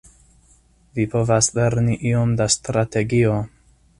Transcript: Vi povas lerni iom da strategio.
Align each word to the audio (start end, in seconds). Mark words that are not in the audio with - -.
Vi 0.99 1.05
povas 1.11 1.51
lerni 1.59 1.99
iom 2.13 2.33
da 2.41 2.49
strategio. 2.57 3.39